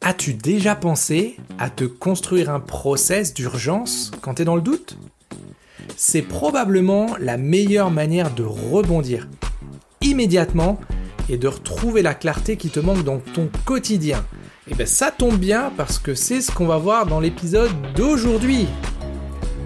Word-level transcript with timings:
As-tu 0.00 0.34
déjà 0.34 0.74
pensé 0.74 1.36
à 1.58 1.70
te 1.70 1.84
construire 1.84 2.50
un 2.50 2.60
process 2.60 3.34
d'urgence 3.34 4.10
quand 4.20 4.34
tu 4.34 4.42
es 4.42 4.44
dans 4.44 4.56
le 4.56 4.62
doute? 4.62 4.98
C'est 5.96 6.22
probablement 6.22 7.16
la 7.18 7.36
meilleure 7.36 7.90
manière 7.90 8.34
de 8.34 8.42
rebondir 8.42 9.28
immédiatement 10.00 10.78
et 11.28 11.38
de 11.38 11.48
retrouver 11.48 12.02
la 12.02 12.14
clarté 12.14 12.56
qui 12.56 12.70
te 12.70 12.80
manque 12.80 13.04
dans 13.04 13.18
ton 13.18 13.48
quotidien. 13.64 14.24
Et 14.70 14.74
bien 14.74 14.86
ça 14.86 15.10
tombe 15.10 15.38
bien 15.38 15.72
parce 15.76 15.98
que 15.98 16.14
c'est 16.14 16.40
ce 16.40 16.50
qu'on 16.50 16.66
va 16.66 16.78
voir 16.78 17.06
dans 17.06 17.20
l'épisode 17.20 17.70
d'aujourd'hui. 17.94 18.66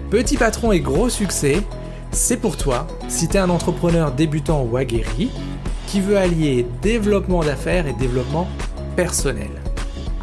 Petit 0.09 0.37
patron 0.37 0.71
et 0.71 0.79
gros 0.79 1.09
succès, 1.09 1.61
c'est 2.11 2.37
pour 2.37 2.57
toi 2.57 2.87
si 3.07 3.27
tu 3.27 3.37
es 3.37 3.39
un 3.39 3.49
entrepreneur 3.49 4.11
débutant 4.11 4.63
ou 4.63 4.77
aguerri 4.77 5.29
qui 5.87 6.01
veut 6.01 6.17
allier 6.17 6.65
développement 6.81 7.43
d'affaires 7.43 7.87
et 7.87 7.93
développement 7.93 8.47
personnel. 8.95 9.60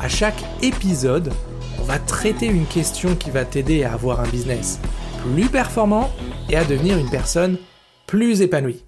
À 0.01 0.09
chaque 0.09 0.45
épisode, 0.63 1.33
on 1.81 1.83
va 1.83 1.99
traiter 1.99 2.47
une 2.47 2.67
question 2.67 3.17
qui 3.17 3.31
va 3.31 3.45
t'aider 3.45 3.83
à 3.83 3.95
avoir 3.95 4.21
un 4.21 4.29
business 4.29 4.79
plus 5.23 5.49
performant 5.49 6.09
et 6.49 6.57
à 6.57 6.65
devenir 6.65 6.97
une 6.99 7.11
personne 7.11 7.59
plus 8.07 8.41
épanouie. 8.41 8.85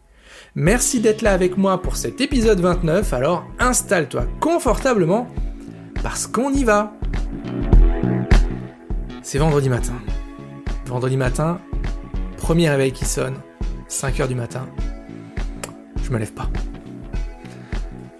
Merci 0.54 1.00
d'être 1.00 1.22
là 1.22 1.32
avec 1.32 1.56
moi 1.56 1.82
pour 1.82 1.96
cet 1.96 2.20
épisode 2.20 2.60
29, 2.60 3.12
alors 3.12 3.44
installe-toi 3.58 4.26
confortablement 4.38 5.26
parce 6.00 6.28
qu'on 6.28 6.52
y 6.52 6.62
va. 6.62 6.92
C'est 9.22 9.38
vendredi 9.38 9.68
matin. 9.68 9.94
Vendredi 10.86 11.16
matin, 11.16 11.60
premier 12.36 12.70
réveil 12.70 12.92
qui 12.92 13.04
sonne, 13.04 13.34
5h 13.88 14.28
du 14.28 14.36
matin. 14.36 14.66
Je 16.04 16.10
me 16.10 16.18
lève 16.18 16.32
pas. 16.32 16.48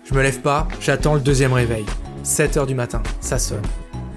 Je 0.05 0.13
me 0.13 0.23
lève 0.23 0.41
pas, 0.41 0.67
j'attends 0.81 1.15
le 1.15 1.21
deuxième 1.21 1.53
réveil. 1.53 1.85
7h 2.25 2.67
du 2.67 2.75
matin, 2.75 3.03
ça 3.21 3.39
sonne. 3.39 3.63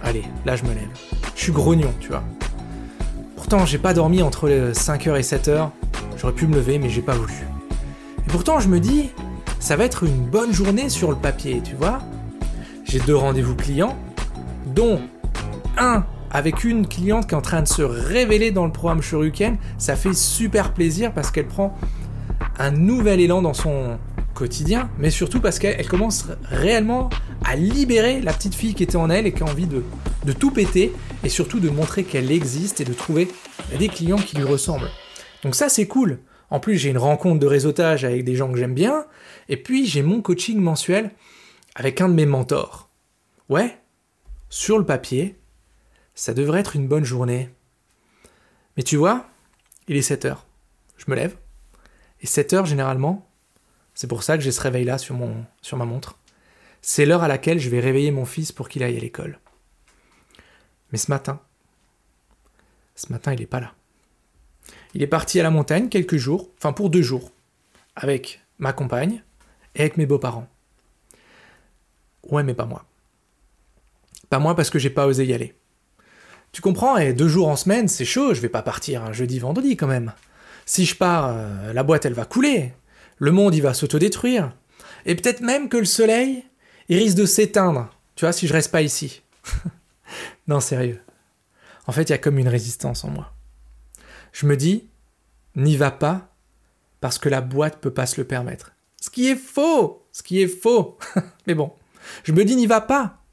Allez, 0.04 0.24
là 0.46 0.56
je 0.56 0.64
me 0.64 0.70
lève. 0.70 0.90
Je 1.36 1.42
suis 1.42 1.52
grognon, 1.52 1.94
tu 2.00 2.10
vois. 2.10 2.24
Pourtant, 3.36 3.66
j'ai 3.66 3.78
pas 3.78 3.94
dormi 3.94 4.22
entre 4.22 4.50
5h 4.50 5.18
et 5.18 5.22
7h. 5.22 5.70
J'aurais 6.18 6.34
pu 6.34 6.48
me 6.48 6.56
lever, 6.56 6.80
mais 6.80 6.90
j'ai 6.90 7.02
pas 7.02 7.16
voulu. 7.16 7.34
Et 8.26 8.30
pourtant, 8.30 8.60
je 8.60 8.68
me 8.68 8.80
dis, 8.80 9.10
ça 9.60 9.76
va 9.76 9.86
être 9.86 10.04
une 10.04 10.26
bonne 10.26 10.54
journée 10.54 10.90
sur 10.90 11.10
le 11.10 11.18
papier, 11.18 11.62
tu 11.64 11.76
vois. 11.76 12.00
J'ai 12.86 13.00
deux 13.00 13.16
rendez-vous 13.16 13.56
clients, 13.56 13.98
dont 14.66 15.00
un 15.78 16.06
avec 16.32 16.64
une 16.64 16.88
cliente 16.88 17.28
qui 17.28 17.36
est 17.36 17.38
en 17.38 17.42
train 17.42 17.62
de 17.62 17.68
se 17.68 17.84
révéler 17.84 18.52
dans 18.52 18.66
le 18.66 18.72
programme 18.72 19.02
Shuriken. 19.02 19.58
Ça 19.78 19.96
fait 19.96 20.14
super 20.14 20.74
plaisir 20.74 21.14
parce 21.14 21.30
qu'elle 21.30 21.48
prend 21.48 21.78
un 22.58 22.72
nouvel 22.72 23.20
élan 23.20 23.42
dans 23.42 23.54
son 23.54 24.00
quotidien, 24.34 24.90
mais 24.98 25.10
surtout 25.10 25.40
parce 25.40 25.60
qu'elle 25.60 25.88
commence 25.88 26.28
réellement 26.44 27.10
à 27.44 27.56
libérer 27.56 28.22
la 28.22 28.34
petite 28.34 28.56
fille 28.56 28.74
qui 28.74 28.84
était 28.84 28.96
en 28.96 29.10
elle 29.10 29.28
et 29.28 29.34
qui 29.34 29.44
a 29.44 29.46
envie 29.46 29.68
de, 29.68 29.84
tout 30.34 30.52
péter, 30.52 30.94
et 31.24 31.30
surtout 31.30 31.60
de 31.60 31.70
montrer 31.70 32.04
qu'elle 32.04 32.32
existe 32.32 32.82
et 32.82 32.86
de 32.86 32.94
trouver 32.94 33.28
des 33.78 33.88
clients 33.88 34.18
qui 34.18 34.38
lui 34.38 34.44
ressemblent. 34.44 34.90
Donc 35.44 35.56
ça 35.56 35.70
c'est 35.70 35.88
cool. 35.88 36.20
En 36.50 36.60
plus 36.60 36.78
j'ai 36.78 36.90
une 36.90 36.98
rencontre 36.98 37.40
de 37.40 37.48
réseautage 37.48 38.06
avec 38.06 38.24
des 38.24 38.36
gens 38.36 38.52
que 38.52 38.58
j'aime 38.58 38.74
bien, 38.74 39.06
et 39.50 39.58
puis 39.58 39.86
j'ai 39.86 40.02
mon 40.02 40.22
coaching 40.22 40.60
mensuel 40.60 41.12
avec 41.76 42.02
un 42.02 42.10
de 42.10 42.14
mes 42.14 42.26
mentors. 42.26 42.90
Ouais, 43.50 43.78
sur 44.50 44.78
le 44.78 44.86
papier, 44.86 45.40
ça 46.16 46.34
devrait 46.34 46.60
être 46.60 46.76
une 46.76 46.88
bonne 46.88 47.04
journée. 47.04 47.50
Mais 48.78 48.84
tu 48.84 48.98
vois, 48.98 49.28
il 49.88 49.96
est 49.96 50.02
7 50.02 50.26
heures. 50.26 50.46
Je 50.98 51.06
me 51.10 51.16
lève. 51.16 51.36
Et 52.22 52.28
7 52.28 52.54
heures, 52.54 52.66
généralement, 52.66 53.28
c'est 53.94 54.08
pour 54.08 54.24
ça 54.24 54.38
que 54.38 54.44
j'ai 54.44 54.52
ce 54.52 54.62
réveil-là 54.62 54.98
sur, 54.98 55.18
sur 55.62 55.78
ma 55.78 55.86
montre. 55.86 56.18
C'est 56.82 57.06
l'heure 57.06 57.24
à 57.24 57.28
laquelle 57.28 57.60
je 57.60 57.70
vais 57.70 57.80
réveiller 57.80 58.12
mon 58.12 58.26
fils 58.26 58.52
pour 58.52 58.70
qu'il 58.70 58.84
aille 58.84 58.98
à 58.98 59.00
l'école. 59.00 59.40
Mais 60.92 60.98
ce 60.98 61.10
matin, 61.10 61.40
ce 62.96 63.12
matin, 63.12 63.34
il 63.34 63.40
n'est 63.40 63.46
pas 63.46 63.60
là. 63.60 63.74
Il 64.94 65.02
est 65.02 65.08
parti 65.08 65.40
à 65.40 65.44
la 65.44 65.50
montagne 65.50 65.90
quelques 65.90 66.18
jours, 66.18 66.50
enfin 66.58 66.74
pour 66.74 66.90
deux 66.90 67.02
jours, 67.02 67.32
avec 67.96 68.42
ma 68.60 68.74
compagne 68.74 69.24
et 69.76 69.82
avec 69.82 69.98
mes 69.98 70.06
beaux-parents. 70.06 70.48
Ouais, 72.30 72.44
mais 72.44 72.54
pas 72.54 72.66
moi. 72.66 72.86
Pas 74.30 74.40
moi 74.40 74.56
parce 74.56 74.70
que 74.70 74.80
j'ai 74.80 74.90
pas 74.90 75.08
osé 75.08 75.26
y 75.26 75.34
aller. 75.34 75.56
Tu 76.52 76.62
comprends, 76.62 76.98
et 76.98 77.14
deux 77.14 77.28
jours 77.28 77.48
en 77.48 77.56
semaine, 77.56 77.88
c'est 77.88 78.06
chaud, 78.06 78.34
je 78.34 78.42
vais 78.42 78.50
pas 78.50 78.62
partir 78.62 79.04
un 79.04 79.12
jeudi, 79.14 79.40
vendredi 79.40 79.76
quand 79.76 79.88
même. 79.88 80.14
Si 80.66 80.86
je 80.86 80.96
pars, 80.96 81.30
euh, 81.30 81.74
la 81.74 81.84
boîte 81.84 82.06
elle 82.06 82.14
va 82.14 82.26
couler. 82.26 82.74
Le 83.24 83.32
monde 83.32 83.56
il 83.56 83.62
va 83.62 83.74
s'autodétruire. 83.74 84.54
Et 85.06 85.16
peut-être 85.16 85.40
même 85.40 85.70
que 85.70 85.78
le 85.78 85.86
soleil, 85.86 86.44
il 86.90 86.98
risque 86.98 87.16
de 87.16 87.26
s'éteindre, 87.26 87.90
tu 88.16 88.26
vois, 88.26 88.34
si 88.34 88.48
je 88.48 88.54
reste 88.54 88.70
pas 88.70 88.82
ici. 88.82 89.22
non, 90.48 90.60
sérieux. 90.60 91.00
En 91.88 91.94
fait, 91.94 92.04
il 92.04 92.10
y 92.10 92.16
a 92.16 92.18
comme 92.18 92.38
une 92.38 92.50
résistance 92.50 93.06
en 93.06 93.12
moi. 93.12 93.34
Je 94.34 94.46
me 94.46 94.58
dis, 94.58 94.90
n'y 95.56 95.78
va 95.78 95.90
pas 95.90 96.36
parce 97.00 97.18
que 97.18 97.30
la 97.30 97.40
boîte 97.40 97.80
peut 97.80 97.94
pas 97.94 98.08
se 98.08 98.20
le 98.20 98.28
permettre. 98.28 98.74
Ce 99.00 99.10
qui 99.10 99.30
est 99.30 99.38
faux, 99.38 100.06
ce 100.12 100.22
qui 100.22 100.42
est 100.42 100.48
faux. 100.50 100.98
Mais 101.48 101.56
bon, 101.56 101.72
je 102.26 102.34
me 102.34 102.44
dis 102.44 102.58
n'y 102.58 102.68
va 102.68 102.82
pas 102.82 103.24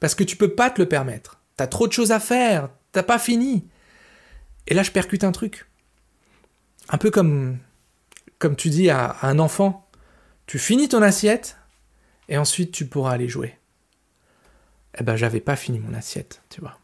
parce 0.00 0.14
que 0.14 0.24
tu 0.24 0.36
peux 0.36 0.54
pas 0.54 0.70
te 0.70 0.80
le 0.80 0.88
permettre. 0.88 1.42
T'as 1.56 1.66
trop 1.66 1.86
de 1.86 1.92
choses 1.92 2.10
à 2.10 2.20
faire, 2.20 2.70
t'as 2.90 3.02
pas 3.02 3.18
fini. 3.18 3.68
Et 4.66 4.72
là, 4.72 4.82
je 4.82 4.92
percute 4.92 5.24
un 5.24 5.32
truc. 5.32 5.66
Un 6.88 6.96
peu 6.96 7.10
comme, 7.10 7.58
comme 8.38 8.56
tu 8.56 8.70
dis 8.70 8.90
à, 8.90 9.16
un 9.22 9.38
enfant, 9.38 9.88
tu 10.46 10.58
finis 10.58 10.88
ton 10.88 11.02
assiette 11.02 11.56
et 12.28 12.38
ensuite 12.38 12.72
tu 12.72 12.86
pourras 12.86 13.12
aller 13.12 13.28
jouer. 13.28 13.58
Eh 14.98 15.04
ben, 15.04 15.16
j'avais 15.16 15.40
pas 15.40 15.56
fini 15.56 15.78
mon 15.78 15.94
assiette, 15.94 16.42
tu 16.48 16.60
vois. 16.60 16.78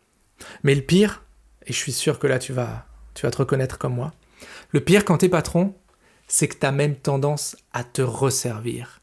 Mais 0.62 0.74
le 0.74 0.82
pire, 0.82 1.22
et 1.66 1.72
je 1.72 1.78
suis 1.78 1.92
sûr 1.92 2.18
que 2.18 2.26
là 2.26 2.38
tu 2.38 2.52
vas, 2.52 2.86
tu 3.14 3.26
vas 3.26 3.30
te 3.30 3.38
reconnaître 3.38 3.78
comme 3.78 3.94
moi, 3.94 4.12
le 4.70 4.80
pire 4.80 5.04
quand 5.04 5.18
t'es 5.18 5.28
patron, 5.28 5.74
c'est 6.26 6.48
que 6.48 6.56
t'as 6.56 6.72
même 6.72 6.96
tendance 6.96 7.56
à 7.72 7.84
te 7.84 8.02
resservir, 8.02 9.00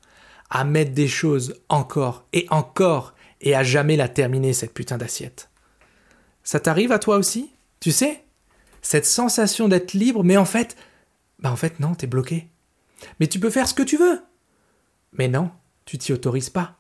à 0.50 0.64
mettre 0.64 0.92
des 0.92 1.08
choses 1.08 1.62
encore 1.70 2.26
et 2.34 2.48
encore 2.50 3.14
et 3.42 3.56
à 3.56 3.64
jamais 3.64 3.96
la 3.96 4.10
terminer 4.10 4.54
cette 4.54 4.74
putain 4.74 4.98
d'assiette. 4.98 5.50
Ça 6.44 6.60
t'arrive 6.60 6.92
à 6.92 7.00
toi 7.00 7.18
aussi? 7.18 7.52
Tu 7.80 7.92
sais 7.92 8.24
Cette 8.82 9.06
sensation 9.06 9.68
d'être 9.68 9.94
libre, 9.94 10.24
mais 10.24 10.38
en 10.38 10.46
fait, 10.46 10.76
bah 11.40 11.52
en 11.52 11.56
fait 11.56 11.80
non, 11.80 11.96
t'es 11.96 12.08
bloqué. 12.08 12.48
Mais 13.20 13.28
tu 13.28 13.40
peux 13.40 13.50
faire 13.50 13.68
ce 13.68 13.74
que 13.74 13.84
tu 13.84 13.98
veux. 13.98 14.22
Mais 15.14 15.28
non, 15.28 15.52
tu 15.86 15.98
t'y 15.98 16.14
autorises 16.14 16.50
pas. 16.50 16.78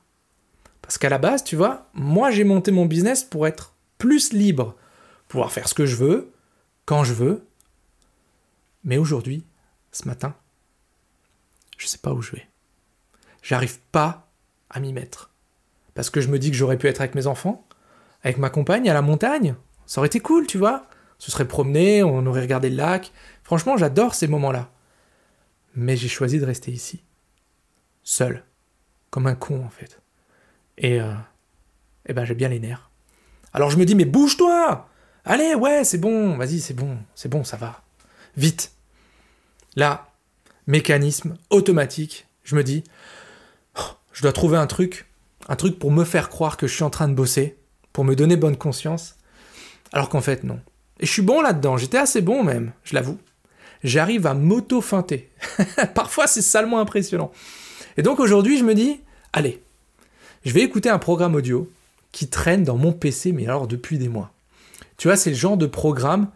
Parce 0.82 0.98
qu'à 0.98 1.10
la 1.10 1.18
base, 1.18 1.44
tu 1.44 1.56
vois, 1.56 1.90
moi 1.94 2.32
j'ai 2.32 2.44
monté 2.44 2.72
mon 2.72 2.86
business 2.86 3.24
pour 3.24 3.48
être 3.48 3.74
plus 3.98 4.34
libre, 4.34 4.76
pouvoir 5.28 5.52
faire 5.52 5.68
ce 5.68 5.74
que 5.74 5.86
je 5.86 5.96
veux, 5.96 6.32
quand 6.86 7.04
je 7.04 7.14
veux. 7.14 7.46
Mais 8.84 8.98
aujourd'hui, 8.98 9.44
ce 9.92 10.08
matin, 10.08 10.36
je 11.78 11.88
sais 11.88 11.98
pas 11.98 12.12
où 12.12 12.22
je 12.22 12.32
vais. 12.32 12.48
J'arrive 13.42 13.80
pas 13.92 14.30
à 14.70 14.80
m'y 14.80 14.94
mettre. 14.94 15.32
Parce 15.94 16.10
que 16.10 16.22
je 16.22 16.28
me 16.28 16.40
dis 16.40 16.52
que 16.52 16.58
j'aurais 16.58 16.78
pu 16.78 16.88
être 16.88 17.02
avec 17.02 17.16
mes 17.16 17.28
enfants, 17.28 17.68
avec 18.24 18.38
ma 18.38 18.50
compagne 18.50 18.90
à 18.90 18.94
la 18.94 19.02
montagne. 19.02 19.56
Ça 19.86 20.02
aurait 20.02 20.08
été 20.08 20.20
cool, 20.20 20.48
tu 20.48 20.58
vois. 20.58 20.88
Se 21.20 21.32
serait 21.32 21.48
promené, 21.48 22.02
on 22.02 22.26
aurait 22.26 22.42
regardé 22.42 22.70
le 22.70 22.78
lac. 22.78 23.12
Franchement, 23.44 23.78
j'adore 23.78 24.16
ces 24.16 24.28
moments-là. 24.28 24.72
Mais 25.76 25.96
j'ai 25.96 26.08
choisi 26.08 26.40
de 26.40 26.46
rester 26.46 26.72
ici. 26.72 27.04
Seul. 28.04 28.44
Comme 29.12 29.28
un 29.28 29.36
con, 29.36 29.64
en 29.64 29.70
fait. 29.70 30.00
Et, 30.78 31.00
euh, 31.00 31.14
eh 32.08 32.14
ben, 32.14 32.26
j'ai 32.26 32.36
bien 32.36 32.50
les 32.50 32.60
nerfs. 32.60 32.90
Alors 33.54 33.70
je 33.70 33.78
me 33.78 33.86
dis, 33.86 33.96
mais 33.96 34.06
bouge-toi 34.06 34.88
Allez, 35.26 35.54
ouais, 35.54 35.84
c'est 35.84 35.98
bon, 35.98 36.38
vas-y, 36.38 36.60
c'est 36.60 36.74
bon, 36.74 36.98
c'est 37.14 37.30
bon, 37.30 37.44
ça 37.44 37.58
va. 37.58 37.84
Vite. 38.38 38.72
Là, 39.76 40.12
mécanisme 40.66 41.38
automatique, 41.50 42.28
je 42.44 42.56
me 42.56 42.64
dis, 42.64 42.84
oh, 43.78 43.82
je 44.14 44.22
dois 44.22 44.34
trouver 44.34 44.58
un 44.58 44.68
truc, 44.68 45.06
un 45.48 45.56
truc 45.56 45.78
pour 45.78 45.92
me 45.92 46.04
faire 46.04 46.30
croire 46.30 46.58
que 46.58 46.68
je 46.68 46.74
suis 46.74 46.84
en 46.84 46.90
train 46.90 47.08
de 47.08 47.14
bosser, 47.14 47.58
pour 47.94 48.06
me 48.06 48.16
donner 48.16 48.38
bonne 48.38 48.58
conscience, 48.58 49.18
alors 49.92 50.10
qu'en 50.10 50.22
fait, 50.22 50.44
non. 50.44 50.62
Et 51.00 51.06
je 51.06 51.12
suis 51.12 51.22
bon 51.22 51.42
là-dedans, 51.42 51.78
j'étais 51.78 51.98
assez 51.98 52.22
bon 52.22 52.44
même, 52.44 52.72
je 52.84 52.96
l'avoue. 52.96 53.18
J'arrive 53.84 54.28
à 54.28 54.34
m'auto-feinter. 54.34 55.30
Parfois, 55.96 56.28
c'est 56.28 56.42
salement 56.42 56.80
impressionnant. 56.80 57.32
Et 57.96 58.02
donc 58.02 58.20
aujourd'hui, 58.20 58.58
je 58.58 58.66
me 58.66 58.76
dis, 58.76 59.00
allez, 59.32 59.62
je 60.44 60.52
vais 60.52 60.62
écouter 60.62 60.90
un 60.90 61.00
programme 61.00 61.36
audio 61.36 61.72
qui 62.12 62.28
traîne 62.28 62.64
dans 62.64 62.76
mon 62.76 62.92
PC, 62.92 63.32
mais 63.32 63.46
alors 63.46 63.68
depuis 63.68 63.98
des 63.98 64.10
mois. 64.10 64.32
Tu 64.98 65.08
vois, 65.08 65.16
c'est 65.16 65.30
le 65.30 65.36
genre 65.36 65.58
de 65.58 65.66
programme 65.66 66.28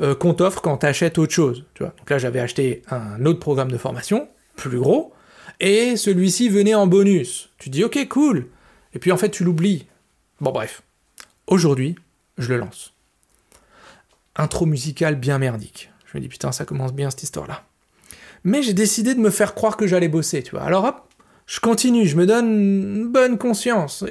euh, 0.00 0.14
qu'on 0.14 0.34
t'offre 0.34 0.60
quand 0.60 0.78
tu 0.78 0.86
achètes 0.86 1.18
autre 1.18 1.32
chose. 1.32 1.64
Donc 1.78 2.10
là, 2.10 2.18
j'avais 2.18 2.40
acheté 2.40 2.82
un 2.90 3.24
autre 3.24 3.40
programme 3.40 3.70
de 3.70 3.78
formation, 3.78 4.28
plus 4.56 4.78
gros, 4.78 5.14
et 5.60 5.96
celui-ci 5.96 6.48
venait 6.48 6.74
en 6.74 6.86
bonus. 6.86 7.50
Tu 7.58 7.70
dis, 7.70 7.84
ok, 7.84 8.08
cool. 8.08 8.48
Et 8.94 8.98
puis 8.98 9.12
en 9.12 9.16
fait, 9.16 9.30
tu 9.30 9.44
l'oublies. 9.44 9.86
Bon, 10.40 10.50
bref. 10.50 10.82
Aujourd'hui, 11.46 11.96
je 12.36 12.48
le 12.48 12.58
lance. 12.58 12.92
Intro 14.36 14.66
musicale 14.66 15.16
bien 15.16 15.38
merdique. 15.38 15.90
Je 16.06 16.16
me 16.16 16.22
dis, 16.22 16.28
putain, 16.28 16.52
ça 16.52 16.64
commence 16.64 16.92
bien 16.92 17.10
cette 17.10 17.22
histoire-là. 17.22 17.64
Mais 18.44 18.62
j'ai 18.62 18.74
décidé 18.74 19.14
de 19.14 19.20
me 19.20 19.30
faire 19.30 19.54
croire 19.54 19.76
que 19.76 19.86
j'allais 19.86 20.08
bosser, 20.08 20.42
tu 20.42 20.52
vois. 20.52 20.62
Alors 20.62 20.84
hop, 20.84 21.08
je 21.46 21.60
continue, 21.60 22.06
je 22.06 22.16
me 22.16 22.26
donne 22.26 22.46
une 22.46 23.08
bonne 23.08 23.38
conscience. 23.38 24.04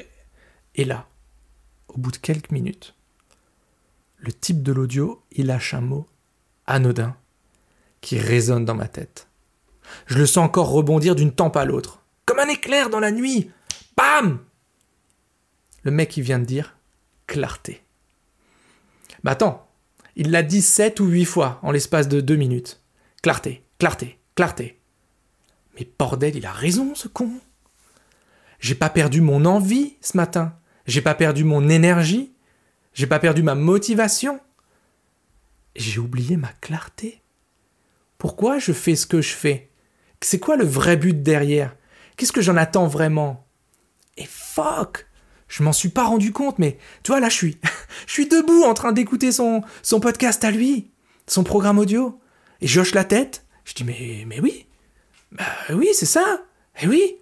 Et 0.75 0.85
là, 0.85 1.07
au 1.87 1.97
bout 1.97 2.11
de 2.11 2.17
quelques 2.17 2.51
minutes, 2.51 2.95
le 4.17 4.31
type 4.31 4.63
de 4.63 4.71
l'audio, 4.71 5.21
il 5.31 5.47
lâche 5.47 5.73
un 5.73 5.81
mot 5.81 6.07
anodin 6.67 7.15
qui 7.99 8.19
résonne 8.19 8.65
dans 8.65 8.75
ma 8.75 8.87
tête. 8.87 9.27
Je 10.05 10.17
le 10.17 10.25
sens 10.25 10.45
encore 10.45 10.69
rebondir 10.69 11.15
d'une 11.15 11.33
tempe 11.33 11.57
à 11.57 11.65
l'autre, 11.65 12.01
comme 12.25 12.39
un 12.39 12.47
éclair 12.47 12.89
dans 12.89 12.99
la 12.99 13.11
nuit. 13.11 13.51
Bam 13.97 14.39
Le 15.83 15.91
mec, 15.91 16.15
il 16.17 16.23
vient 16.23 16.39
de 16.39 16.45
dire 16.45 16.77
clarté. 17.27 17.83
Mais 19.23 19.31
attends, 19.31 19.67
il 20.15 20.31
l'a 20.31 20.43
dit 20.43 20.61
sept 20.61 20.99
ou 20.99 21.05
huit 21.05 21.25
fois 21.25 21.59
en 21.63 21.71
l'espace 21.71 22.07
de 22.07 22.21
deux 22.21 22.35
minutes. 22.35 22.81
Clarté, 23.21 23.63
clarté, 23.79 24.19
clarté. 24.35 24.79
Mais 25.75 25.87
bordel, 25.97 26.35
il 26.35 26.45
a 26.45 26.51
raison, 26.51 26.95
ce 26.95 27.07
con. 27.07 27.31
J'ai 28.59 28.75
pas 28.75 28.89
perdu 28.89 29.21
mon 29.21 29.45
envie 29.45 29.95
ce 30.01 30.17
matin. 30.17 30.57
J'ai 30.85 31.01
pas 31.01 31.15
perdu 31.15 31.43
mon 31.43 31.69
énergie. 31.69 32.33
J'ai 32.93 33.07
pas 33.07 33.19
perdu 33.19 33.43
ma 33.43 33.55
motivation. 33.55 34.39
J'ai 35.75 35.99
oublié 35.99 36.37
ma 36.37 36.51
clarté. 36.61 37.21
Pourquoi 38.17 38.59
je 38.59 38.73
fais 38.73 38.95
ce 38.95 39.07
que 39.07 39.21
je 39.21 39.33
fais? 39.33 39.69
C'est 40.21 40.39
quoi 40.39 40.57
le 40.57 40.65
vrai 40.65 40.97
but 40.97 41.23
derrière? 41.23 41.75
Qu'est-ce 42.15 42.31
que 42.31 42.41
j'en 42.41 42.57
attends 42.57 42.87
vraiment? 42.87 43.47
Et 44.17 44.25
fuck 44.25 45.07
Je 45.51 45.63
m'en 45.63 45.73
suis 45.73 45.89
pas 45.89 46.05
rendu 46.05 46.31
compte, 46.31 46.59
mais 46.59 46.77
tu 47.03 47.11
vois, 47.11 47.19
là, 47.19 47.27
je 47.27 47.35
suis, 47.35 47.57
je 48.07 48.13
suis 48.13 48.29
debout 48.29 48.63
en 48.63 48.73
train 48.73 48.93
d'écouter 48.93 49.33
son, 49.33 49.63
son 49.83 49.99
podcast 49.99 50.41
à 50.45 50.49
lui, 50.49 50.91
son 51.27 51.43
programme 51.43 51.77
audio. 51.77 52.21
Et 52.61 52.67
je 52.67 52.79
hoche 52.79 52.93
la 52.93 53.03
tête. 53.03 53.45
Je 53.65 53.73
dis, 53.73 53.83
mais, 53.83 54.23
mais 54.27 54.39
oui. 54.39 54.65
Bah 55.33 55.43
oui, 55.71 55.89
c'est 55.93 56.05
ça. 56.05 56.45
Et 56.77 56.83
eh 56.83 56.87
oui. 56.87 57.15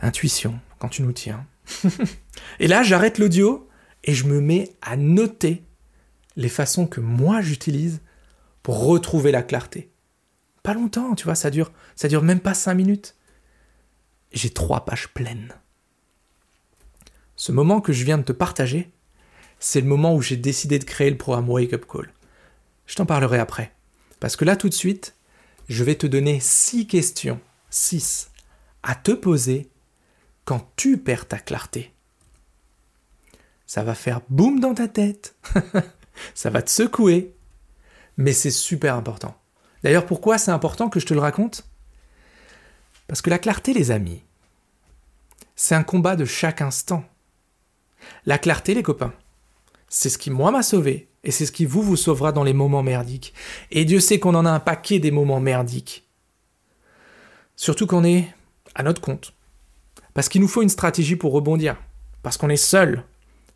Intuition, 0.00 0.60
quand 0.78 0.88
tu 0.88 1.02
nous 1.02 1.10
tiens. 1.10 1.44
et 2.60 2.68
là, 2.68 2.84
j'arrête 2.84 3.18
l'audio 3.18 3.68
et 4.04 4.14
je 4.14 4.26
me 4.26 4.40
mets 4.40 4.72
à 4.80 4.96
noter 4.96 5.64
les 6.36 6.48
façons 6.48 6.86
que 6.86 7.00
moi 7.00 7.40
j'utilise 7.40 8.00
pour 8.62 8.84
retrouver 8.84 9.32
la 9.32 9.42
clarté. 9.42 9.90
Pas 10.62 10.74
longtemps, 10.74 11.16
tu 11.16 11.24
vois, 11.24 11.34
ça 11.34 11.50
dure, 11.50 11.72
ça 11.96 12.06
dure 12.06 12.22
même 12.22 12.40
pas 12.40 12.54
cinq 12.54 12.74
minutes. 12.74 13.16
J'ai 14.30 14.50
trois 14.50 14.84
pages 14.84 15.08
pleines. 15.08 15.52
Ce 17.44 17.52
moment 17.52 17.82
que 17.82 17.92
je 17.92 18.06
viens 18.06 18.16
de 18.16 18.22
te 18.22 18.32
partager, 18.32 18.90
c'est 19.58 19.82
le 19.82 19.86
moment 19.86 20.14
où 20.14 20.22
j'ai 20.22 20.38
décidé 20.38 20.78
de 20.78 20.84
créer 20.84 21.10
le 21.10 21.18
programme 21.18 21.50
Wake 21.50 21.74
Up 21.74 21.84
Call. 21.84 22.10
Je 22.86 22.94
t'en 22.94 23.04
parlerai 23.04 23.38
après. 23.38 23.70
Parce 24.18 24.34
que 24.34 24.46
là, 24.46 24.56
tout 24.56 24.70
de 24.70 24.74
suite, 24.74 25.14
je 25.68 25.84
vais 25.84 25.94
te 25.94 26.06
donner 26.06 26.40
six 26.40 26.86
questions, 26.86 27.38
six, 27.68 28.30
à 28.82 28.94
te 28.94 29.12
poser 29.12 29.68
quand 30.46 30.72
tu 30.76 30.96
perds 30.96 31.28
ta 31.28 31.38
clarté. 31.38 31.92
Ça 33.66 33.82
va 33.82 33.94
faire 33.94 34.22
boum 34.30 34.58
dans 34.58 34.72
ta 34.72 34.88
tête. 34.88 35.36
ça 36.34 36.48
va 36.48 36.62
te 36.62 36.70
secouer. 36.70 37.34
Mais 38.16 38.32
c'est 38.32 38.50
super 38.50 38.94
important. 38.94 39.36
D'ailleurs, 39.82 40.06
pourquoi 40.06 40.38
c'est 40.38 40.50
important 40.50 40.88
que 40.88 40.98
je 40.98 41.04
te 41.04 41.12
le 41.12 41.20
raconte? 41.20 41.68
Parce 43.06 43.20
que 43.20 43.28
la 43.28 43.38
clarté, 43.38 43.74
les 43.74 43.90
amis, 43.90 44.22
c'est 45.56 45.74
un 45.74 45.84
combat 45.84 46.16
de 46.16 46.24
chaque 46.24 46.62
instant. 46.62 47.04
La 48.26 48.38
clarté, 48.38 48.74
les 48.74 48.82
copains, 48.82 49.12
c'est 49.88 50.08
ce 50.08 50.18
qui, 50.18 50.30
moi, 50.30 50.50
m'a 50.50 50.62
sauvé, 50.62 51.08
et 51.24 51.30
c'est 51.30 51.46
ce 51.46 51.52
qui 51.52 51.66
vous, 51.66 51.82
vous 51.82 51.96
sauvera 51.96 52.32
dans 52.32 52.44
les 52.44 52.52
moments 52.52 52.82
merdiques. 52.82 53.32
Et 53.70 53.84
Dieu 53.84 54.00
sait 54.00 54.18
qu'on 54.18 54.34
en 54.34 54.46
a 54.46 54.50
un 54.50 54.60
paquet 54.60 54.98
des 54.98 55.10
moments 55.10 55.40
merdiques. 55.40 56.08
Surtout 57.56 57.86
qu'on 57.86 58.04
est 58.04 58.28
à 58.74 58.82
notre 58.82 59.00
compte. 59.00 59.34
Parce 60.12 60.28
qu'il 60.28 60.40
nous 60.40 60.48
faut 60.48 60.62
une 60.62 60.68
stratégie 60.68 61.16
pour 61.16 61.32
rebondir. 61.32 61.76
Parce 62.22 62.36
qu'on 62.36 62.50
est 62.50 62.56
seul. 62.56 63.04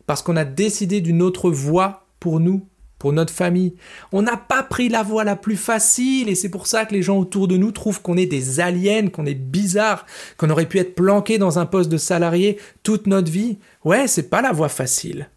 Parce 0.07 0.21
qu'on 0.21 0.35
a 0.35 0.45
décidé 0.45 1.01
d'une 1.01 1.21
autre 1.21 1.51
voie 1.51 2.07
pour 2.19 2.39
nous, 2.39 2.67
pour 2.99 3.13
notre 3.13 3.33
famille. 3.33 3.73
On 4.11 4.21
n'a 4.21 4.37
pas 4.37 4.61
pris 4.61 4.89
la 4.89 5.01
voie 5.01 5.23
la 5.23 5.37
plus 5.37 5.55
facile 5.55 6.29
et 6.29 6.35
c'est 6.35 6.49
pour 6.49 6.67
ça 6.67 6.85
que 6.85 6.93
les 6.93 7.01
gens 7.01 7.17
autour 7.17 7.47
de 7.47 7.57
nous 7.57 7.71
trouvent 7.71 8.01
qu'on 8.01 8.17
est 8.17 8.25
des 8.25 8.59
aliens, 8.59 9.07
qu'on 9.07 9.25
est 9.25 9.33
bizarre, 9.33 10.05
qu'on 10.37 10.49
aurait 10.49 10.67
pu 10.67 10.77
être 10.77 10.93
planqué 10.93 11.37
dans 11.37 11.57
un 11.57 11.65
poste 11.65 11.89
de 11.89 11.97
salarié 11.97 12.59
toute 12.83 13.07
notre 13.07 13.31
vie. 13.31 13.57
Ouais, 13.83 14.07
c'est 14.07 14.29
pas 14.29 14.41
la 14.41 14.51
voie 14.51 14.69
facile. 14.69 15.29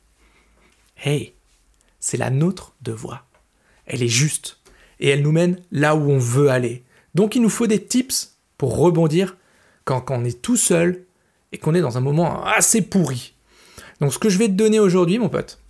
Hey, 0.96 1.34
c'est 2.00 2.18
la 2.18 2.30
nôtre 2.30 2.74
de 2.82 2.92
voie. 2.92 3.22
Elle 3.86 4.02
est 4.02 4.08
juste 4.08 4.58
et 5.00 5.08
elle 5.08 5.22
nous 5.22 5.32
mène 5.32 5.60
là 5.70 5.94
où 5.94 6.10
on 6.10 6.18
veut 6.18 6.50
aller. 6.50 6.82
Donc 7.14 7.36
il 7.36 7.42
nous 7.42 7.48
faut 7.48 7.66
des 7.66 7.84
tips 7.84 8.36
pour 8.58 8.76
rebondir 8.76 9.36
quand, 9.84 10.00
quand 10.00 10.18
on 10.18 10.24
est 10.24 10.42
tout 10.42 10.56
seul 10.56 11.04
et 11.52 11.58
qu'on 11.58 11.74
est 11.74 11.80
dans 11.80 11.96
un 11.96 12.00
moment 12.00 12.44
assez 12.44 12.82
pourri. 12.82 13.34
Donc 14.00 14.12
ce 14.12 14.18
que 14.18 14.28
je 14.28 14.38
vais 14.38 14.48
te 14.48 14.52
donner 14.52 14.80
aujourd'hui, 14.80 15.18
mon 15.18 15.28
pote, 15.28 15.60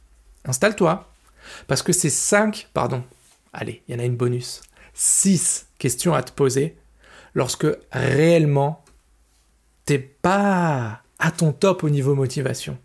installe-toi, 0.47 1.12
parce 1.67 1.83
que 1.83 1.93
c'est 1.93 2.11
5, 2.11 2.69
pardon, 2.73 3.05
allez, 3.53 3.83
il 3.87 3.95
y 3.95 3.97
en 3.97 4.01
a 4.01 4.05
une 4.05 4.17
bonus, 4.17 4.63
6 4.95 5.69
questions 5.79 6.15
à 6.15 6.23
te 6.23 6.33
poser 6.33 6.77
lorsque 7.35 7.67
réellement 7.91 8.85
t'es 9.85 9.99
pas 9.99 11.03
à 11.19 11.31
ton 11.31 11.53
top 11.53 11.85
au 11.85 11.91
niveau 11.91 12.15
motivation. 12.15 12.79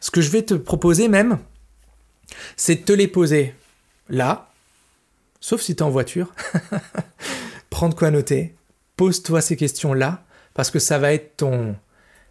Ce 0.00 0.10
que 0.10 0.20
je 0.20 0.30
vais 0.30 0.42
te 0.42 0.54
proposer 0.54 1.08
même, 1.08 1.38
c'est 2.56 2.76
de 2.76 2.82
te 2.82 2.92
les 2.92 3.08
poser 3.08 3.54
là, 4.08 4.50
sauf 5.40 5.60
si 5.60 5.74
tu 5.74 5.80
es 5.80 5.82
en 5.82 5.90
voiture, 5.90 6.32
prends 7.70 7.88
de 7.88 7.94
quoi 7.94 8.10
noter, 8.10 8.54
pose-toi 8.96 9.40
ces 9.40 9.56
questions 9.56 9.92
là, 9.92 10.24
parce 10.54 10.70
que 10.70 10.78
ça 10.78 10.98
va 10.98 11.12
être 11.12 11.36
ton 11.36 11.76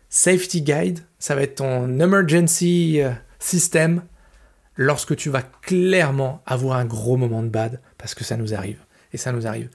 safety 0.09 0.61
guide, 0.61 0.99
ça 1.19 1.35
va 1.35 1.43
être 1.43 1.55
ton 1.55 1.99
emergency 1.99 3.01
euh, 3.01 3.11
system 3.39 4.03
lorsque 4.77 5.15
tu 5.15 5.29
vas 5.29 5.41
clairement 5.41 6.41
avoir 6.45 6.77
un 6.77 6.85
gros 6.85 7.17
moment 7.17 7.43
de 7.43 7.49
bad, 7.49 7.81
parce 7.97 8.15
que 8.15 8.23
ça 8.23 8.37
nous 8.37 8.53
arrive. 8.53 8.79
Et 9.13 9.17
ça 9.17 9.31
nous 9.31 9.47
arrive 9.47 9.69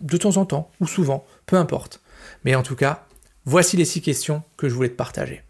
de 0.00 0.16
temps 0.16 0.36
en 0.36 0.46
temps, 0.46 0.70
ou 0.80 0.86
souvent, 0.86 1.26
peu 1.46 1.56
importe. 1.56 2.00
Mais 2.44 2.54
en 2.54 2.62
tout 2.62 2.76
cas, 2.76 3.04
voici 3.44 3.76
les 3.76 3.84
six 3.84 4.00
questions 4.00 4.42
que 4.56 4.68
je 4.68 4.74
voulais 4.74 4.88
te 4.88 4.94
partager. 4.94 5.42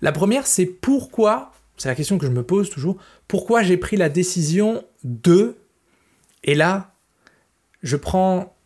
La 0.00 0.12
première, 0.12 0.46
c'est 0.46 0.66
pourquoi, 0.66 1.52
c'est 1.76 1.88
la 1.88 1.94
question 1.94 2.16
que 2.16 2.26
je 2.26 2.30
me 2.30 2.42
pose 2.42 2.70
toujours, 2.70 2.96
pourquoi 3.28 3.62
j'ai 3.62 3.76
pris 3.76 3.96
la 3.96 4.08
décision 4.08 4.84
de, 5.04 5.56
et 6.44 6.54
là, 6.54 6.94
je 7.82 7.96
prends 7.96 8.56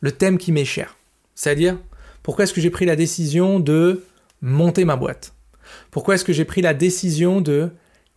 le 0.00 0.12
thème 0.12 0.38
qui 0.38 0.52
m'est 0.52 0.64
cher. 0.64 0.96
C'est-à-dire, 1.34 1.78
pourquoi 2.22 2.44
est-ce 2.44 2.52
que 2.52 2.60
j'ai 2.60 2.70
pris 2.70 2.86
la 2.86 2.94
décision 2.94 3.58
de 3.58 4.04
monter 4.42 4.84
ma 4.84 4.96
boîte? 4.96 5.34
Pourquoi 5.90 6.14
est-ce 6.14 6.24
que 6.24 6.32
j'ai 6.32 6.44
pris 6.44 6.62
la 6.62 6.74
décision 6.74 7.40
de 7.40 7.70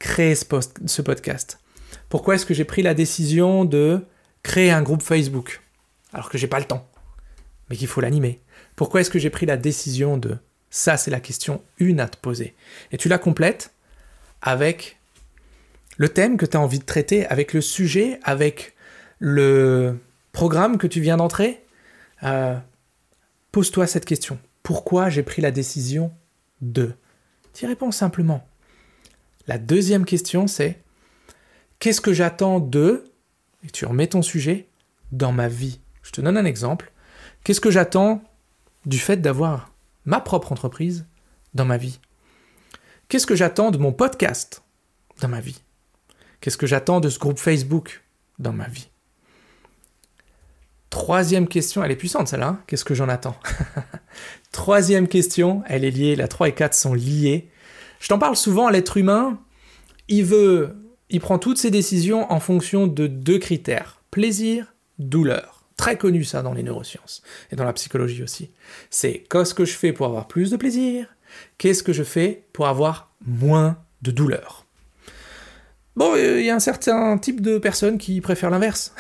créer 0.06 0.36
ce, 0.36 1.02
podcast 1.02 1.60
Pourquoi 2.10 2.36
est-ce 2.36 2.46
que 2.46 2.54
j'ai 2.54 2.64
pris 2.64 2.84
la 2.84 2.94
décision 2.94 3.66
de 3.66 4.06
créer 4.44 4.70
un 4.70 4.84
groupe 4.84 5.02
Facebook 5.02 5.62
alors 6.14 6.30
que 6.30 6.38
j'ai 6.38 6.48
pas 6.48 6.60
le 6.60 6.66
temps, 6.66 6.88
mais 7.70 7.76
qu'il 7.76 7.88
faut 7.88 8.02
l'animer? 8.02 8.40
Pourquoi 8.76 9.02
est-ce 9.02 9.10
que 9.10 9.18
j'ai 9.18 9.32
pris 9.32 9.48
la 9.48 9.58
décision 9.58 10.18
de 10.18 10.38
Ça, 10.70 10.96
c'est 10.96 11.10
la 11.10 11.20
question 11.20 11.64
une 11.80 12.00
à 12.00 12.08
te 12.08 12.18
poser. 12.18 12.54
Et 12.92 12.98
tu 12.98 13.10
la 13.10 13.18
complètes 13.18 13.74
avec 14.44 15.00
le 15.98 16.08
thème 16.08 16.38
que 16.38 16.46
tu 16.46 16.56
as 16.56 16.62
envie 16.62 16.80
de 16.80 16.86
traiter, 16.86 17.26
avec 17.26 17.54
le 17.54 17.62
sujet, 17.62 18.20
avec 18.24 18.76
le 19.18 19.98
programme 20.34 20.78
que 20.78 20.86
tu 20.86 21.02
viens 21.02 21.18
d'entrer. 21.18 21.66
Euh, 22.22 22.56
Pose-toi 23.52 23.88
cette 23.88 24.06
question. 24.06 24.38
Pourquoi 24.62 25.10
j'ai 25.10 25.24
pris 25.24 25.42
la 25.42 25.50
décision 25.50 26.14
de? 26.62 26.94
Tu 27.54 27.66
réponds 27.66 27.92
simplement. 27.92 28.48
La 29.48 29.58
deuxième 29.58 30.06
question, 30.06 30.48
c'est 30.48 30.82
qu'est-ce 31.80 32.02
que 32.02 32.14
j'attends 32.14 32.60
de, 32.60 33.06
et 33.64 33.70
tu 33.70 33.86
remets 33.86 34.08
ton 34.08 34.22
sujet, 34.22 34.68
dans 35.12 35.32
ma 35.32 35.48
vie? 35.48 35.80
Je 36.02 36.12
te 36.12 36.22
donne 36.22 36.38
un 36.38 36.46
exemple. 36.46 36.92
Qu'est-ce 37.44 37.62
que 37.62 37.72
j'attends 37.72 38.24
du 38.86 39.00
fait 39.00 39.18
d'avoir 39.18 39.72
ma 40.06 40.20
propre 40.20 40.52
entreprise 40.52 41.06
dans 41.54 41.66
ma 41.66 41.78
vie? 41.78 42.00
Qu'est-ce 43.08 43.28
que 43.28 43.36
j'attends 43.36 43.72
de 43.72 43.78
mon 43.78 43.92
podcast 43.92 44.64
dans 45.22 45.28
ma 45.28 45.42
vie? 45.42 45.62
Qu'est-ce 46.42 46.58
que 46.58 46.68
j'attends 46.68 47.00
de 47.00 47.10
ce 47.10 47.20
groupe 47.20 47.40
Facebook 47.40 48.04
dans 48.40 48.54
ma 48.54 48.68
vie? 48.68 48.90
Troisième 50.90 51.48
question, 51.48 51.84
elle 51.84 51.92
est 51.92 51.98
puissante 51.98 52.28
celle-là, 52.28 52.48
hein. 52.48 52.60
qu'est-ce 52.68 52.86
que 52.86 52.96
j'en 52.96 53.10
attends? 53.10 53.36
Troisième 54.52 55.08
question, 55.08 55.62
elle 55.68 55.84
est 55.84 55.92
liée, 55.92 56.16
la 56.16 56.28
3 56.28 56.50
et 56.50 56.54
4 56.54 56.74
sont 56.74 56.94
liées. 56.94 57.50
Je 58.00 58.08
t'en 58.08 58.20
parle 58.20 58.36
souvent, 58.36 58.70
l'être 58.70 58.98
humain, 58.98 59.40
il 60.08 60.26
veut, 60.26 60.76
il 61.10 61.20
prend 61.20 61.40
toutes 61.40 61.58
ses 61.58 61.72
décisions 61.72 62.32
en 62.32 62.40
fonction 62.40 62.88
de 62.88 63.08
deux 63.08 63.40
critères, 63.40 64.02
plaisir, 64.12 64.74
douleur. 65.00 65.64
Très 65.78 65.98
connu 65.98 66.24
ça 66.24 66.42
dans 66.42 66.54
les 66.54 66.64
neurosciences 66.64 67.22
et 67.52 67.56
dans 67.56 67.66
la 67.66 67.74
psychologie 67.74 68.24
aussi. 68.24 68.52
C'est 68.90 69.24
qu'est-ce 69.30 69.54
que 69.54 69.66
je 69.66 69.74
fais 69.74 69.92
pour 69.92 70.06
avoir 70.06 70.28
plus 70.28 70.52
de 70.52 70.58
plaisir? 70.58 71.08
Qu'est-ce 71.58 71.84
que 71.84 71.92
je 71.92 72.04
fais 72.04 72.46
pour 72.54 72.68
avoir 72.68 73.12
moins 73.26 73.78
de 74.02 74.12
douleur? 74.12 74.66
Bon, 75.98 76.16
il 76.16 76.44
y 76.44 76.50
a 76.50 76.56
un 76.56 76.60
certain 76.60 77.18
type 77.18 77.42
de 77.42 77.58
personnes 77.58 77.98
qui 77.98 78.20
préfèrent 78.22 78.50
l'inverse. 78.50 78.94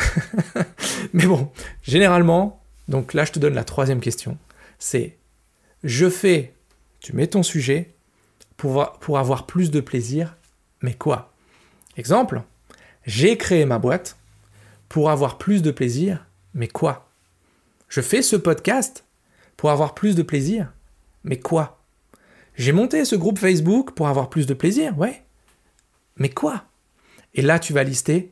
Mais 1.13 1.25
bon, 1.25 1.49
généralement, 1.83 2.61
donc 2.87 3.13
là 3.13 3.25
je 3.25 3.31
te 3.31 3.39
donne 3.39 3.53
la 3.53 3.63
troisième 3.63 3.99
question, 3.99 4.37
c'est 4.79 5.17
je 5.83 6.09
fais, 6.09 6.53
tu 6.99 7.15
mets 7.15 7.27
ton 7.27 7.43
sujet, 7.43 7.94
pour, 8.57 9.17
avoir 9.17 9.45
plus 9.45 9.71
de 9.71 9.79
plaisir, 9.79 10.35
mais 10.81 10.93
quoi? 10.93 11.31
Exemple, 11.97 12.41
j'ai 13.05 13.38
créé 13.38 13.65
ma 13.65 13.79
boîte 13.79 14.17
pour 14.89 15.09
avoir 15.09 15.38
plus 15.38 15.62
de 15.62 15.71
plaisir, 15.71 16.25
mais 16.53 16.67
quoi? 16.67 17.09
Je 17.89 18.01
fais 18.01 18.21
ce 18.21 18.35
podcast 18.35 19.05
pour 19.57 19.71
avoir 19.71 19.93
plus 19.93 20.15
de 20.15 20.24
plaisir, 20.24 20.71
mais 21.24 21.39
quoi? 21.39 21.79
J'ai 22.55 22.71
monté 22.71 23.03
ce 23.05 23.15
groupe 23.15 23.39
Facebook 23.39 23.91
pour 23.91 24.07
avoir 24.07 24.29
plus 24.29 24.47
de 24.47 24.53
plaisir, 24.53 24.97
ouais. 24.97 25.24
Mais 26.17 26.29
quoi? 26.29 26.63
Et 27.33 27.41
là, 27.41 27.59
tu 27.59 27.74
vas 27.74 27.83
lister 27.83 28.31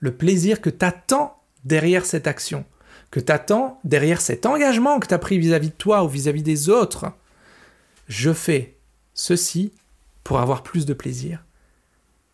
le 0.00 0.14
plaisir 0.14 0.60
que 0.60 0.70
tu 0.70 0.84
attends 0.84 1.40
derrière 1.64 2.04
cette 2.04 2.26
action, 2.26 2.64
que 3.10 3.20
tu 3.20 3.32
attends 3.32 3.80
derrière 3.84 4.20
cet 4.20 4.46
engagement 4.46 5.00
que 5.00 5.06
tu 5.06 5.14
as 5.14 5.18
pris 5.18 5.38
vis-à-vis 5.38 5.70
de 5.70 5.74
toi 5.74 6.04
ou 6.04 6.08
vis-à-vis 6.08 6.42
des 6.42 6.68
autres. 6.68 7.12
Je 8.08 8.32
fais 8.32 8.76
ceci 9.14 9.72
pour 10.24 10.40
avoir 10.40 10.62
plus 10.62 10.86
de 10.86 10.94
plaisir. 10.94 11.44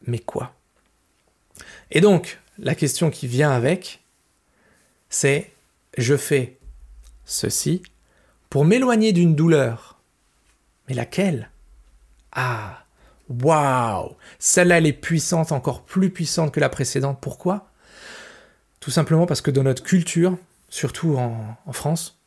Mais 0.07 0.19
quoi? 0.19 0.55
Et 1.91 2.01
donc, 2.01 2.41
la 2.59 2.75
question 2.75 3.11
qui 3.11 3.27
vient 3.27 3.51
avec, 3.51 4.01
c'est 5.09 5.53
je 5.97 6.17
fais 6.17 6.59
ceci 7.25 7.83
pour 8.51 8.65
m'éloigner 8.65 9.13
d'une 9.13 9.35
douleur. 9.35 9.99
Mais 10.89 10.95
laquelle? 10.95 11.51
Ah, 12.33 12.85
waouh 13.29 14.17
Celle-là, 14.39 14.79
elle 14.79 14.87
est 14.87 14.93
puissante, 14.93 15.53
encore 15.53 15.83
plus 15.83 16.11
puissante 16.11 16.53
que 16.53 16.61
la 16.61 16.69
précédente. 16.69 17.19
Pourquoi? 17.21 17.71
Tout 18.81 18.91
simplement 18.91 19.27
parce 19.27 19.41
que 19.41 19.51
dans 19.51 19.65
notre 19.65 19.83
culture, 19.83 20.39
surtout 20.69 21.17
en, 21.17 21.57
en 21.67 21.73
France, 21.73 22.19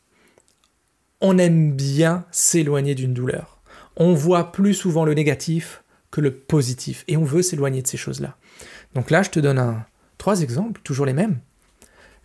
on 1.20 1.38
aime 1.38 1.72
bien 1.72 2.24
s'éloigner 2.30 2.94
d'une 2.94 3.14
douleur. 3.14 3.61
On 3.96 4.14
voit 4.14 4.52
plus 4.52 4.74
souvent 4.74 5.04
le 5.04 5.14
négatif 5.14 5.82
que 6.10 6.20
le 6.20 6.34
positif, 6.34 7.04
et 7.08 7.16
on 7.16 7.24
veut 7.24 7.42
s'éloigner 7.42 7.82
de 7.82 7.86
ces 7.86 7.96
choses-là. 7.96 8.36
Donc 8.94 9.10
là, 9.10 9.22
je 9.22 9.30
te 9.30 9.40
donne 9.40 9.58
un, 9.58 9.86
trois 10.18 10.42
exemples, 10.42 10.80
toujours 10.84 11.06
les 11.06 11.14
mêmes. 11.14 11.40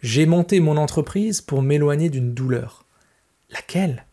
J'ai 0.02 0.26
monté 0.26 0.60
mon 0.60 0.78
entreprise 0.78 1.42
pour 1.42 1.62
m'éloigner 1.62 2.10
d'une 2.10 2.34
douleur. 2.34 2.86
Laquelle? 3.50 4.06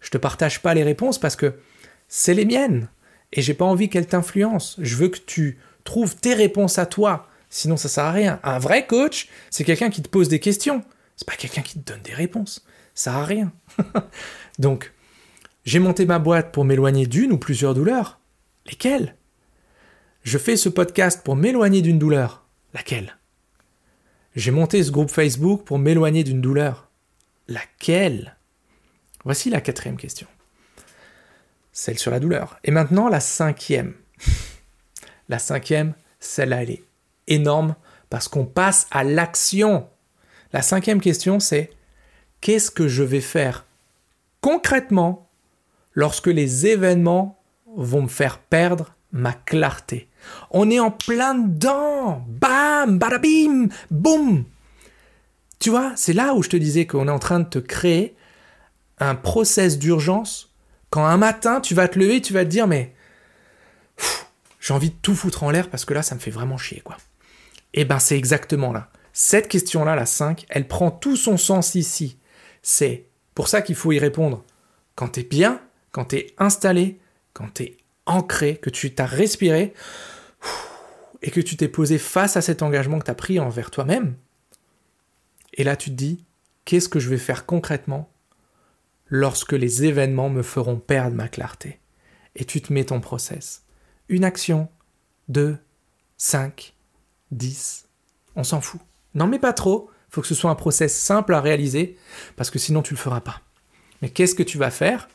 Je 0.00 0.10
te 0.10 0.18
partage 0.18 0.62
pas 0.62 0.74
les 0.74 0.82
réponses 0.82 1.18
parce 1.18 1.36
que 1.36 1.54
c'est 2.08 2.34
les 2.34 2.44
miennes 2.44 2.88
et 3.32 3.42
j'ai 3.42 3.54
pas 3.54 3.64
envie 3.64 3.88
qu'elles 3.88 4.06
t'influencent. 4.06 4.76
Je 4.82 4.96
veux 4.96 5.08
que 5.08 5.20
tu 5.24 5.58
trouves 5.84 6.16
tes 6.16 6.34
réponses 6.34 6.78
à 6.78 6.86
toi. 6.86 7.28
Sinon, 7.50 7.76
ça 7.76 7.88
sert 7.88 8.04
à 8.04 8.12
rien. 8.12 8.40
Un 8.42 8.58
vrai 8.58 8.86
coach, 8.86 9.28
c'est 9.50 9.64
quelqu'un 9.64 9.90
qui 9.90 10.02
te 10.02 10.08
pose 10.08 10.28
des 10.28 10.40
questions. 10.40 10.82
C'est 11.16 11.26
pas 11.26 11.36
quelqu'un 11.36 11.62
qui 11.62 11.78
te 11.78 11.92
donne 11.92 12.02
des 12.02 12.14
réponses. 12.14 12.64
Ça 12.94 13.12
sert 13.12 13.20
à 13.20 13.24
rien. 13.24 13.52
Donc, 14.58 14.92
j'ai 15.64 15.78
monté 15.78 16.06
ma 16.06 16.18
boîte 16.18 16.52
pour 16.52 16.64
m'éloigner 16.64 17.06
d'une 17.06 17.32
ou 17.32 17.38
plusieurs 17.38 17.74
douleurs. 17.74 18.18
Lesquelles? 18.66 19.16
Je 20.24 20.38
fais 20.38 20.56
ce 20.56 20.68
podcast 20.68 21.22
pour 21.24 21.36
m'éloigner 21.36 21.82
d'une 21.82 21.98
douleur. 21.98 22.44
Laquelle? 22.74 23.16
J'ai 24.34 24.50
monté 24.50 24.82
ce 24.82 24.90
groupe 24.90 25.10
Facebook 25.10 25.64
pour 25.64 25.78
m'éloigner 25.78 26.24
d'une 26.24 26.40
douleur. 26.40 26.90
Laquelle? 27.48 28.36
Voici 29.24 29.50
la 29.50 29.60
quatrième 29.60 29.96
question. 29.96 30.26
Celle 31.72 31.98
sur 31.98 32.10
la 32.10 32.20
douleur. 32.20 32.58
Et 32.64 32.70
maintenant, 32.70 33.08
la 33.08 33.20
cinquième. 33.20 33.94
la 35.28 35.38
cinquième, 35.38 35.94
celle-là, 36.18 36.62
elle 36.62 36.70
est 36.70 36.84
énorme 37.28 37.76
parce 38.10 38.28
qu'on 38.28 38.46
passe 38.46 38.88
à 38.90 39.04
l'action. 39.04 39.88
La 40.52 40.62
cinquième 40.62 41.00
question, 41.00 41.40
c'est 41.40 41.70
qu'est-ce 42.40 42.70
que 42.70 42.88
je 42.88 43.02
vais 43.02 43.20
faire 43.20 43.64
concrètement 44.40 45.30
lorsque 45.94 46.26
les 46.26 46.66
événements 46.66 47.42
vont 47.76 48.02
me 48.02 48.08
faire 48.08 48.38
perdre 48.38 48.94
ma 49.12 49.32
clarté 49.32 50.08
On 50.50 50.70
est 50.70 50.80
en 50.80 50.90
plein 50.90 51.34
dedans 51.34 52.24
Bam 52.28 52.98
Badabim 52.98 53.68
Boum 53.90 54.44
Tu 55.58 55.70
vois, 55.70 55.92
c'est 55.96 56.12
là 56.12 56.34
où 56.34 56.42
je 56.42 56.50
te 56.50 56.56
disais 56.56 56.86
qu'on 56.86 57.08
est 57.08 57.12
en 57.12 57.18
train 57.18 57.40
de 57.40 57.48
te 57.48 57.58
créer 57.58 58.16
un 58.98 59.14
process 59.14 59.78
d'urgence 59.78 60.54
quand 60.90 61.04
un 61.04 61.16
matin 61.16 61.60
tu 61.60 61.74
vas 61.74 61.88
te 61.88 61.98
lever 61.98 62.20
tu 62.20 62.32
vas 62.32 62.44
te 62.44 62.50
dire 62.50 62.66
mais 62.66 62.94
j'ai 64.60 64.74
envie 64.74 64.90
de 64.90 64.96
tout 65.02 65.14
foutre 65.14 65.42
en 65.42 65.50
l'air 65.50 65.68
parce 65.70 65.84
que 65.84 65.94
là 65.94 66.02
ça 66.02 66.14
me 66.14 66.20
fait 66.20 66.30
vraiment 66.30 66.58
chier 66.58 66.80
quoi. 66.80 66.96
Eh 67.74 67.84
ben 67.84 67.98
c'est 67.98 68.18
exactement 68.18 68.72
là. 68.72 68.90
Cette 69.12 69.48
question-là, 69.48 69.94
la 69.94 70.06
5, 70.06 70.46
elle 70.48 70.66
prend 70.66 70.90
tout 70.90 71.16
son 71.16 71.36
sens 71.36 71.74
ici. 71.74 72.18
C'est 72.62 73.06
pour 73.34 73.48
ça 73.48 73.60
qu'il 73.60 73.74
faut 73.74 73.92
y 73.92 73.98
répondre 73.98 74.44
quand 74.94 75.08
t'es 75.08 75.22
bien, 75.22 75.60
quand 75.92 76.06
t'es 76.06 76.34
installé, 76.38 76.98
quand 77.32 77.48
t'es 77.54 77.76
ancré, 78.06 78.56
que 78.56 78.70
tu 78.70 78.94
t'as 78.94 79.06
respiré 79.06 79.74
et 81.22 81.30
que 81.30 81.40
tu 81.40 81.56
t'es 81.56 81.68
posé 81.68 81.98
face 81.98 82.36
à 82.36 82.42
cet 82.42 82.62
engagement 82.62 82.98
que 82.98 83.04
tu 83.04 83.10
as 83.10 83.14
pris 83.14 83.38
envers 83.38 83.70
toi-même. 83.70 84.16
Et 85.54 85.64
là, 85.64 85.76
tu 85.76 85.90
te 85.90 85.94
dis, 85.94 86.24
qu'est-ce 86.64 86.88
que 86.88 86.98
je 86.98 87.08
vais 87.08 87.18
faire 87.18 87.46
concrètement 87.46 88.10
lorsque 89.06 89.52
les 89.52 89.84
événements 89.84 90.30
me 90.30 90.42
feront 90.42 90.78
perdre 90.78 91.14
ma 91.14 91.28
clarté? 91.28 91.78
Et 92.34 92.44
tu 92.44 92.62
te 92.62 92.72
mets 92.72 92.84
ton 92.84 93.00
process. 93.00 93.62
Une 94.08 94.24
action, 94.24 94.68
deux, 95.28 95.58
cinq, 96.16 96.74
dix, 97.30 97.86
on 98.34 98.44
s'en 98.44 98.60
fout. 98.60 98.80
N'en 99.14 99.26
mets 99.26 99.38
pas 99.38 99.52
trop, 99.52 99.90
il 100.08 100.14
faut 100.14 100.22
que 100.22 100.26
ce 100.26 100.34
soit 100.34 100.50
un 100.50 100.56
process 100.56 100.96
simple 100.96 101.34
à 101.34 101.40
réaliser, 101.40 101.98
parce 102.36 102.50
que 102.50 102.58
sinon 102.58 102.82
tu 102.82 102.94
ne 102.94 102.98
le 102.98 103.02
feras 103.02 103.20
pas. 103.20 103.42
Mais 104.00 104.08
qu'est-ce 104.08 104.34
que 104.34 104.42
tu 104.42 104.58
vas 104.58 104.70
faire 104.70 105.08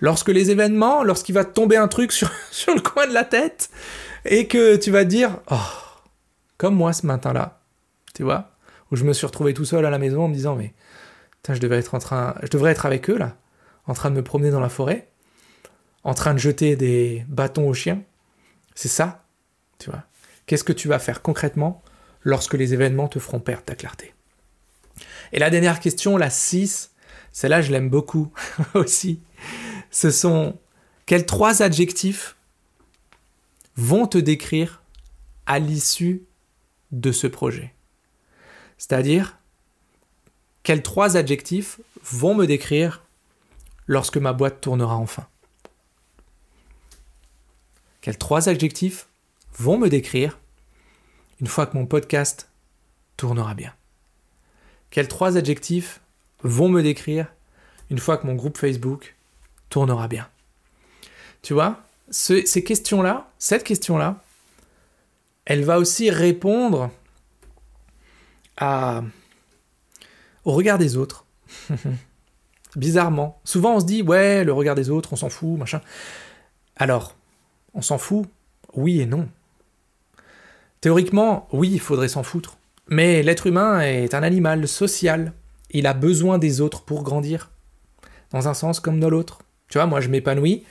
lorsque 0.00 0.28
les 0.28 0.50
événements, 0.50 1.02
lorsqu'il 1.02 1.34
va 1.34 1.44
tomber 1.44 1.76
un 1.76 1.88
truc 1.88 2.12
sur, 2.12 2.30
sur 2.50 2.74
le 2.74 2.80
coin 2.80 3.06
de 3.06 3.12
la 3.12 3.24
tête, 3.24 3.70
et 4.24 4.46
que 4.46 4.76
tu 4.76 4.90
vas 4.90 5.04
te 5.04 5.10
dire, 5.10 5.38
oh, 5.50 5.56
comme 6.56 6.74
moi 6.74 6.92
ce 6.92 7.06
matin-là, 7.06 7.60
tu 8.14 8.22
vois, 8.22 8.52
où 8.90 8.96
je 8.96 9.04
me 9.04 9.12
suis 9.12 9.26
retrouvé 9.26 9.54
tout 9.54 9.64
seul 9.64 9.84
à 9.84 9.90
la 9.90 9.98
maison 9.98 10.24
en 10.24 10.28
me 10.28 10.34
disant, 10.34 10.56
mais 10.56 10.72
je 11.48 11.58
devrais 11.58 11.78
être 11.78 11.94
en 11.94 11.98
train, 11.98 12.34
je 12.42 12.48
devrais 12.48 12.72
être 12.72 12.86
avec 12.86 13.10
eux 13.10 13.18
là, 13.18 13.36
en 13.86 13.92
train 13.92 14.10
de 14.10 14.16
me 14.16 14.24
promener 14.24 14.50
dans 14.50 14.60
la 14.60 14.68
forêt, 14.68 15.08
en 16.02 16.14
train 16.14 16.32
de 16.32 16.38
jeter 16.38 16.76
des 16.76 17.24
bâtons 17.28 17.68
aux 17.68 17.74
chiens. 17.74 18.02
C'est 18.74 18.88
ça, 18.88 19.24
tu 19.78 19.90
vois. 19.90 20.04
Qu'est-ce 20.46 20.64
que 20.64 20.72
tu 20.72 20.88
vas 20.88 20.98
faire 20.98 21.22
concrètement 21.22 21.82
lorsque 22.22 22.54
les 22.54 22.74
événements 22.74 23.08
te 23.08 23.18
feront 23.18 23.40
perdre 23.40 23.64
ta 23.64 23.74
clarté? 23.74 24.14
Et 25.32 25.38
la 25.38 25.50
dernière 25.50 25.80
question, 25.80 26.16
la 26.16 26.30
6, 26.30 26.92
celle-là 27.32 27.62
je 27.62 27.72
l'aime 27.72 27.90
beaucoup 27.90 28.32
aussi 28.74 29.20
ce 29.94 30.10
sont 30.10 30.58
quels 31.06 31.24
trois 31.24 31.62
adjectifs 31.62 32.34
vont 33.76 34.08
te 34.08 34.18
décrire 34.18 34.82
à 35.46 35.60
l'issue 35.60 36.24
de 36.90 37.12
ce 37.12 37.28
projet. 37.28 37.72
C'est-à-dire, 38.76 39.38
quels 40.64 40.82
trois 40.82 41.16
adjectifs 41.16 41.80
vont 42.02 42.34
me 42.34 42.46
décrire 42.46 43.04
lorsque 43.86 44.16
ma 44.16 44.32
boîte 44.32 44.60
tournera 44.60 44.96
enfin. 44.96 45.28
Quels 48.00 48.18
trois 48.18 48.48
adjectifs 48.48 49.06
vont 49.52 49.78
me 49.78 49.88
décrire 49.88 50.40
une 51.40 51.46
fois 51.46 51.66
que 51.66 51.76
mon 51.76 51.86
podcast 51.86 52.50
tournera 53.16 53.54
bien. 53.54 53.72
Quels 54.90 55.08
trois 55.08 55.36
adjectifs 55.36 56.00
vont 56.42 56.68
me 56.68 56.82
décrire 56.82 57.32
une 57.90 57.98
fois 58.00 58.18
que 58.18 58.26
mon 58.26 58.34
groupe 58.34 58.58
Facebook 58.58 59.13
tournera 59.74 60.06
bien. 60.06 60.28
Tu 61.42 61.52
vois, 61.52 61.82
ces 62.08 62.62
questions-là, 62.62 63.28
cette 63.40 63.64
question-là, 63.64 64.22
elle 65.46 65.64
va 65.64 65.80
aussi 65.80 66.10
répondre 66.10 66.92
au 68.62 70.52
regard 70.52 70.78
des 70.78 70.96
autres. 70.96 71.26
Bizarrement. 72.76 73.40
Souvent 73.42 73.74
on 73.74 73.80
se 73.80 73.84
dit, 73.84 74.02
ouais, 74.02 74.44
le 74.44 74.52
regard 74.52 74.76
des 74.76 74.90
autres, 74.90 75.12
on 75.12 75.16
s'en 75.16 75.28
fout, 75.28 75.58
machin. 75.58 75.80
Alors, 76.76 77.16
on 77.74 77.82
s'en 77.82 77.98
fout 77.98 78.26
Oui 78.74 79.00
et 79.00 79.06
non. 79.06 79.28
Théoriquement, 80.80 81.48
oui, 81.50 81.70
il 81.72 81.80
faudrait 81.80 82.06
s'en 82.06 82.22
foutre. 82.22 82.58
Mais 82.86 83.24
l'être 83.24 83.48
humain 83.48 83.80
est 83.80 84.14
un 84.14 84.22
animal 84.22 84.68
social. 84.68 85.32
Il 85.70 85.88
a 85.88 85.94
besoin 85.94 86.38
des 86.38 86.60
autres 86.60 86.82
pour 86.82 87.02
grandir. 87.02 87.50
Dans 88.30 88.46
un 88.46 88.54
sens 88.54 88.78
comme 88.78 89.00
dans 89.00 89.10
l'autre. 89.10 89.43
Tu 89.68 89.78
vois, 89.78 89.86
moi, 89.86 90.00
je 90.00 90.08
m'épanouis 90.08 90.64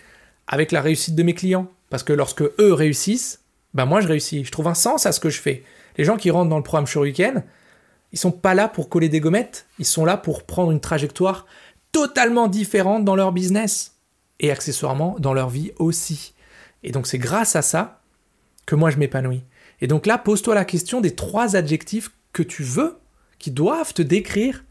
avec 0.48 0.72
la 0.72 0.82
réussite 0.82 1.16
de 1.16 1.24
mes 1.24 1.34
clients. 1.34 1.70
Parce 1.90 2.04
que 2.04 2.14
lorsque 2.14 2.42
eux 2.42 2.74
réussissent, 2.74 3.42
ben 3.74 3.86
moi, 3.86 4.02
je 4.02 4.08
réussis. 4.08 4.44
Je 4.44 4.52
trouve 4.52 4.68
un 4.68 4.74
sens 4.74 5.06
à 5.06 5.12
ce 5.12 5.20
que 5.20 5.30
je 5.30 5.40
fais. 5.40 5.64
Les 5.98 6.04
gens 6.04 6.18
qui 6.18 6.32
rentrent 6.32 6.50
dans 6.50 6.58
le 6.58 6.64
programme 6.64 6.88
Shuriken, 6.88 7.44
ils 8.12 8.20
sont 8.20 8.32
pas 8.32 8.54
là 8.54 8.68
pour 8.68 8.90
coller 8.90 9.10
des 9.10 9.20
gommettes. 9.20 9.68
Ils 9.80 9.86
sont 9.86 10.06
là 10.06 10.18
pour 10.18 10.44
prendre 10.44 10.72
une 10.72 10.80
trajectoire 10.80 11.46
totalement 11.92 12.48
différente 12.48 13.06
dans 13.06 13.16
leur 13.16 13.32
business. 13.32 13.96
Et 14.40 14.52
accessoirement, 14.52 15.16
dans 15.20 15.34
leur 15.34 15.50
vie 15.50 15.72
aussi. 15.78 16.34
Et 16.84 16.92
donc, 16.92 17.08
c'est 17.08 17.18
grâce 17.18 17.56
à 17.56 17.62
ça 17.62 18.02
que 18.66 18.76
moi, 18.76 18.90
je 18.90 18.98
m'épanouis. 18.98 19.44
Et 19.82 19.88
donc 19.88 20.06
là, 20.06 20.18
pose-toi 20.18 20.56
la 20.56 20.66
question 20.66 21.02
des 21.02 21.16
trois 21.16 21.56
adjectifs 21.56 22.12
que 22.32 22.44
tu 22.44 22.64
veux, 22.64 22.98
qui 23.38 23.52
doivent 23.52 23.94
te 23.94 24.02
décrire 24.02 24.64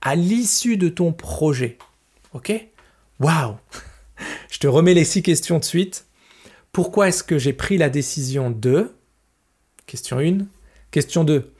à 0.00 0.14
l'issue 0.14 0.76
de 0.76 0.88
ton 0.88 1.12
projet. 1.12 1.78
Ok? 2.32 2.52
Waouh 3.24 3.56
Je 4.50 4.58
te 4.58 4.66
remets 4.66 4.92
les 4.92 5.06
six 5.06 5.22
questions 5.22 5.58
de 5.58 5.64
suite 5.64 6.04
Pourquoi 6.72 7.08
est-ce 7.08 7.24
que 7.24 7.38
j'ai 7.38 7.54
pris 7.54 7.78
la 7.78 7.88
décision 7.88 8.50
de 8.50 8.92
Question 9.86 10.18
1. 10.18 10.44
Question 10.90 11.24
2. 11.24 11.50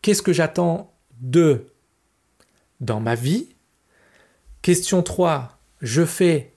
Qu'est-ce 0.00 0.22
que 0.22 0.32
j'attends 0.32 0.94
de 1.20 1.66
dans 2.80 2.98
ma 2.98 3.14
vie? 3.14 3.50
Question 4.62 5.02
3. 5.02 5.58
Je 5.82 6.06
fais. 6.06 6.54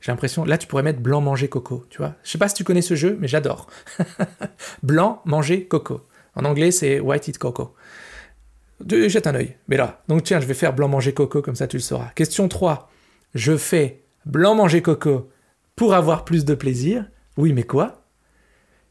J'ai 0.00 0.12
l'impression, 0.12 0.44
là 0.44 0.56
tu 0.56 0.68
pourrais 0.68 0.84
mettre 0.84 1.00
blanc 1.00 1.20
manger 1.20 1.48
coco, 1.48 1.84
tu 1.90 1.98
vois. 1.98 2.14
Je 2.22 2.30
sais 2.30 2.38
pas 2.38 2.46
si 2.46 2.54
tu 2.54 2.62
connais 2.62 2.82
ce 2.82 2.94
jeu, 2.94 3.18
mais 3.20 3.26
j'adore. 3.26 3.66
blanc 4.84 5.20
manger 5.24 5.66
coco. 5.66 6.06
En 6.36 6.44
anglais, 6.44 6.70
c'est 6.70 7.00
white 7.00 7.26
eat 7.26 7.38
coco. 7.38 7.74
Jette 8.88 9.26
un 9.26 9.34
œil. 9.34 9.56
Mais 9.66 9.76
là, 9.76 10.04
donc 10.06 10.22
tiens, 10.22 10.38
je 10.38 10.46
vais 10.46 10.54
faire 10.54 10.74
blanc 10.74 10.86
manger 10.86 11.12
coco, 11.12 11.42
comme 11.42 11.56
ça 11.56 11.66
tu 11.66 11.76
le 11.78 11.82
sauras. 11.82 12.12
Question 12.14 12.46
3. 12.46 12.88
Je 13.34 13.56
fais 13.56 14.02
blanc 14.26 14.56
manger 14.56 14.82
coco 14.82 15.30
pour 15.76 15.94
avoir 15.94 16.24
plus 16.24 16.44
de 16.44 16.54
plaisir. 16.54 17.06
Oui, 17.36 17.52
mais 17.52 17.62
quoi? 17.62 18.04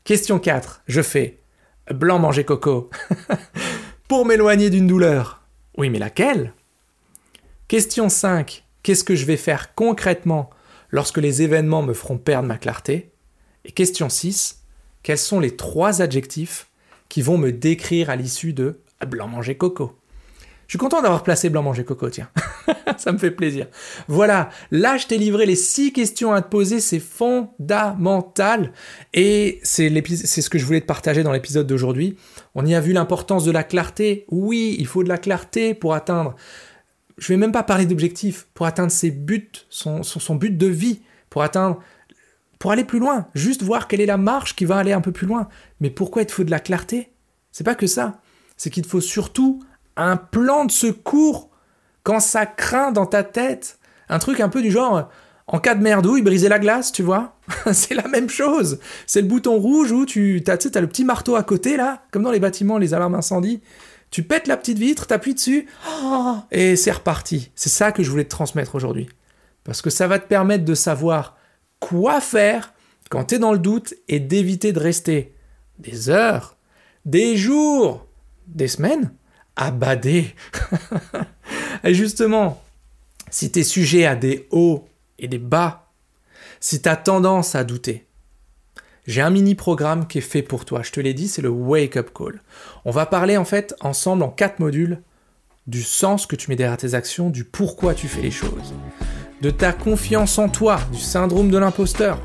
Question 0.05 0.39
4. 0.39 0.83
Je 0.87 1.01
fais 1.01 1.39
blanc 1.93 2.19
manger 2.19 2.45
coco 2.45 2.89
pour 4.07 4.25
m'éloigner 4.25 4.69
d'une 4.69 4.87
douleur. 4.87 5.43
Oui, 5.77 5.89
mais 5.89 5.99
laquelle? 5.99 6.53
Question 7.67 8.07
5. 8.07 8.63
Qu'est-ce 8.81 9.03
que 9.03 9.15
je 9.15 9.25
vais 9.25 9.37
faire 9.37 9.75
concrètement 9.75 10.49
lorsque 10.89 11.17
les 11.17 11.41
événements 11.41 11.83
me 11.83 11.93
feront 11.93 12.17
perdre 12.17 12.47
ma 12.47 12.57
clarté? 12.57 13.11
Et 13.65 13.71
question 13.71 14.07
6. 14.07 14.63
Quels 15.03 15.17
sont 15.17 15.41
les 15.41 15.57
trois 15.57 16.01
adjectifs 16.01 16.69
qui 17.09 17.21
vont 17.21 17.37
me 17.37 17.51
décrire 17.51 18.09
à 18.09 18.15
l'issue 18.15 18.53
de 18.53 18.79
blanc 19.05 19.27
manger 19.27 19.57
coco? 19.57 19.98
Je 20.69 20.73
suis 20.73 20.77
content 20.77 21.01
d'avoir 21.01 21.23
placé 21.23 21.49
Blanc 21.49 21.63
Manger 21.63 21.83
Coco, 21.83 22.11
tiens. 22.11 22.29
ça 22.99 23.11
me 23.11 23.17
fait 23.17 23.31
plaisir. 23.31 23.65
Voilà, 24.07 24.51
là 24.69 24.97
je 24.97 25.07
t'ai 25.07 25.17
livré 25.17 25.47
les 25.47 25.55
six 25.55 25.91
questions 25.91 26.31
à 26.31 26.43
te 26.43 26.47
poser, 26.47 26.79
c'est 26.79 26.99
fondamental. 26.99 28.71
Et 29.15 29.59
c'est 29.63 29.89
ce 29.89 30.47
que 30.47 30.59
je 30.59 30.65
voulais 30.65 30.81
te 30.81 30.85
partager 30.85 31.23
dans 31.23 31.31
l'épisode 31.31 31.65
d'aujourd'hui. 31.65 32.17
On 32.53 32.67
y 32.67 32.75
a 32.75 32.81
vu 32.81 32.93
l'importance 32.93 33.45
de 33.45 33.51
la 33.51 33.63
clarté. 33.63 34.25
Oui, 34.29 34.75
il 34.77 34.85
faut 34.85 35.03
de 35.03 35.09
la 35.09 35.17
clarté 35.17 35.73
pour 35.73 35.95
atteindre. 35.95 36.35
Je 37.17 37.29
vais 37.29 37.37
même 37.37 37.51
pas 37.51 37.63
parler 37.63 37.87
d'objectifs, 37.87 38.45
pour 38.53 38.67
atteindre 38.67 38.91
ses 38.91 39.09
buts, 39.09 39.49
son, 39.71 40.03
son 40.03 40.35
but 40.35 40.55
de 40.55 40.67
vie, 40.67 41.01
pour 41.31 41.41
atteindre 41.41 41.79
pour 42.59 42.71
aller 42.71 42.83
plus 42.83 42.99
loin, 42.99 43.25
juste 43.33 43.63
voir 43.63 43.87
quelle 43.87 44.01
est 44.01 44.05
la 44.05 44.17
marche 44.17 44.55
qui 44.55 44.65
va 44.65 44.75
aller 44.75 44.93
un 44.93 45.01
peu 45.01 45.13
plus 45.13 45.25
loin. 45.25 45.47
Mais 45.79 45.89
pourquoi 45.89 46.21
il 46.21 46.25
te 46.27 46.31
faut 46.31 46.43
de 46.43 46.51
la 46.51 46.59
clarté? 46.59 47.09
C'est 47.51 47.63
pas 47.63 47.73
que 47.73 47.87
ça. 47.87 48.21
C'est 48.55 48.69
qu'il 48.69 48.83
te 48.83 48.87
faut 48.87 49.01
surtout 49.01 49.58
un 50.03 50.17
plan 50.17 50.65
de 50.65 50.71
secours 50.71 51.49
quand 52.03 52.19
ça 52.19 52.45
craint 52.45 52.91
dans 52.91 53.05
ta 53.05 53.23
tête. 53.23 53.79
Un 54.07 54.19
truc 54.19 54.39
un 54.39 54.49
peu 54.49 54.61
du 54.61 54.71
genre, 54.71 55.09
en 55.47 55.59
cas 55.59 55.75
de 55.75 55.81
merdouille, 55.81 56.21
briser 56.21 56.49
la 56.49 56.59
glace, 56.59 56.91
tu 56.91 57.03
vois 57.03 57.37
C'est 57.73 57.93
la 57.93 58.07
même 58.07 58.29
chose. 58.29 58.79
C'est 59.05 59.21
le 59.21 59.27
bouton 59.27 59.57
rouge 59.57 59.91
où 59.91 60.05
tu 60.05 60.43
as, 60.47 60.53
as 60.53 60.81
le 60.81 60.87
petit 60.87 61.05
marteau 61.05 61.35
à 61.35 61.43
côté, 61.43 61.77
là, 61.77 62.03
comme 62.11 62.23
dans 62.23 62.31
les 62.31 62.39
bâtiments, 62.39 62.77
les 62.77 62.93
alarmes 62.93 63.15
incendie. 63.15 63.61
Tu 64.11 64.23
pètes 64.23 64.47
la 64.47 64.57
petite 64.57 64.79
vitre, 64.79 65.05
t'appuies 65.05 65.35
dessus, 65.35 65.67
et 66.51 66.75
c'est 66.75 66.91
reparti. 66.91 67.51
C'est 67.55 67.69
ça 67.69 67.91
que 67.91 68.01
je 68.01 68.09
voulais 68.09 68.23
te 68.23 68.29
transmettre 68.29 68.75
aujourd'hui. 68.75 69.09
Parce 69.63 69.81
que 69.81 69.89
ça 69.91 70.07
va 70.07 70.17
te 70.17 70.27
permettre 70.27 70.65
de 70.65 70.73
savoir 70.73 71.37
quoi 71.79 72.21
faire 72.21 72.73
quand 73.11 73.25
tu 73.25 73.35
es 73.35 73.39
dans 73.39 73.53
le 73.53 73.59
doute 73.59 73.93
et 74.07 74.19
d'éviter 74.19 74.71
de 74.71 74.79
rester 74.79 75.35
des 75.77 76.09
heures, 76.09 76.57
des 77.05 77.37
jours, 77.37 78.07
des 78.47 78.67
semaines 78.67 79.11
abader. 79.59 80.33
et 81.83 81.93
justement, 81.93 82.61
si 83.29 83.51
tu 83.51 83.59
es 83.59 83.63
sujet 83.63 84.05
à 84.05 84.15
des 84.15 84.47
hauts 84.51 84.87
et 85.19 85.27
des 85.27 85.37
bas, 85.37 85.91
si 86.59 86.81
tu 86.81 86.89
as 86.89 86.95
tendance 86.95 87.55
à 87.55 87.63
douter, 87.63 88.05
j'ai 89.05 89.21
un 89.21 89.29
mini 89.29 89.55
programme 89.55 90.07
qui 90.07 90.19
est 90.19 90.21
fait 90.21 90.41
pour 90.41 90.65
toi. 90.65 90.81
Je 90.83 90.91
te 90.91 90.99
l'ai 90.99 91.13
dit, 91.13 91.27
c'est 91.27 91.41
le 91.41 91.49
Wake 91.49 91.97
Up 91.97 92.11
Call. 92.15 92.41
On 92.85 92.91
va 92.91 93.05
parler 93.05 93.37
en 93.37 93.45
fait 93.45 93.75
ensemble 93.81 94.23
en 94.23 94.29
quatre 94.29 94.59
modules 94.59 95.01
du 95.67 95.83
sens 95.83 96.25
que 96.25 96.35
tu 96.35 96.49
mets 96.49 96.55
derrière 96.55 96.77
tes 96.77 96.93
actions, 96.93 97.29
du 97.29 97.43
pourquoi 97.43 97.93
tu 97.93 98.07
fais 98.07 98.21
les 98.21 98.31
choses, 98.31 98.73
de 99.41 99.51
ta 99.51 99.73
confiance 99.73 100.37
en 100.39 100.49
toi, 100.49 100.79
du 100.91 100.99
syndrome 100.99 101.51
de 101.51 101.57
l'imposteur. 101.57 102.19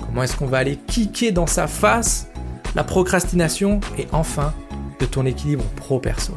Comment 0.00 0.22
est-ce 0.22 0.36
qu'on 0.36 0.46
va 0.46 0.58
aller 0.58 0.78
kicker 0.86 1.32
dans 1.32 1.46
sa 1.46 1.66
face 1.66 2.28
la 2.74 2.84
procrastination 2.84 3.80
et 3.96 4.06
enfin 4.12 4.52
de 5.00 5.06
ton 5.06 5.26
équilibre 5.26 5.64
pro-perso. 5.76 6.34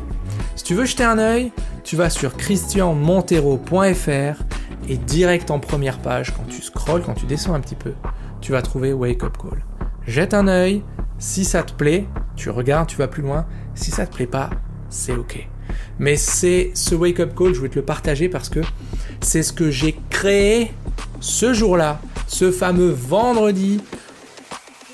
Si 0.59 0.65
tu 0.65 0.73
veux 0.73 0.83
jeter 0.83 1.05
un 1.05 1.19
œil, 1.19 1.53
tu 1.85 1.95
vas 1.95 2.09
sur 2.09 2.35
christianmontero.fr 2.35 4.43
et 4.89 4.97
direct 4.97 5.51
en 5.51 5.59
première 5.59 5.99
page, 5.99 6.33
quand 6.35 6.43
tu 6.49 6.61
scrolles, 6.61 7.01
quand 7.01 7.13
tu 7.13 7.25
descends 7.25 7.53
un 7.53 7.61
petit 7.61 7.77
peu, 7.77 7.93
tu 8.41 8.51
vas 8.51 8.61
trouver 8.61 8.91
Wake 8.91 9.23
Up 9.23 9.37
Call. 9.41 9.63
Jette 10.05 10.33
un 10.33 10.49
œil, 10.49 10.83
si 11.17 11.45
ça 11.45 11.63
te 11.63 11.71
plaît, 11.71 12.07
tu 12.35 12.49
regardes, 12.49 12.89
tu 12.89 12.97
vas 12.97 13.07
plus 13.07 13.23
loin. 13.23 13.45
Si 13.73 13.89
ça 13.89 14.05
te 14.05 14.13
plaît 14.13 14.27
pas, 14.27 14.49
c'est 14.89 15.13
ok. 15.13 15.47
Mais 15.97 16.17
c'est 16.17 16.71
ce 16.73 16.93
Wake 16.93 17.21
Up 17.21 17.35
Call, 17.37 17.53
je 17.53 17.59
voulais 17.59 17.69
te 17.69 17.79
le 17.79 17.85
partager 17.85 18.27
parce 18.27 18.49
que 18.49 18.59
c'est 19.21 19.43
ce 19.43 19.53
que 19.53 19.71
j'ai 19.71 19.97
créé 20.09 20.73
ce 21.21 21.53
jour-là, 21.53 22.01
ce 22.27 22.51
fameux 22.51 22.89
vendredi. 22.89 23.79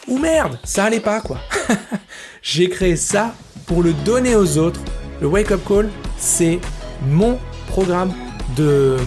Ou 0.07 0.19
merde, 0.19 0.59
ça 0.63 0.83
allait 0.83 0.99
pas 0.99 1.21
quoi. 1.21 1.39
j'ai 2.43 2.69
créé 2.69 2.95
ça 2.95 3.33
pour 3.65 3.81
le 3.81 3.93
donner 3.93 4.35
aux 4.35 4.59
autres 4.59 4.81
le 5.21 5.27
Wake 5.27 5.51
Up 5.51 5.61
Call, 5.67 5.89
c'est 6.17 6.59
mon 7.07 7.37
programme 7.67 8.13
de. 8.55 8.97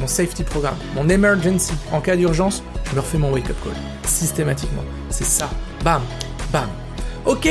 mon 0.00 0.06
safety 0.06 0.42
programme, 0.42 0.76
mon 0.94 1.08
emergency. 1.08 1.72
En 1.92 2.00
cas 2.00 2.16
d'urgence, 2.16 2.62
je 2.88 2.94
me 2.94 3.00
refais 3.00 3.18
mon 3.18 3.32
Wake 3.32 3.50
Up 3.50 3.56
Call. 3.62 3.72
Systématiquement. 4.04 4.84
C'est 5.10 5.24
ça. 5.24 5.50
Bam, 5.84 6.02
bam. 6.52 6.68
Ok, 7.26 7.48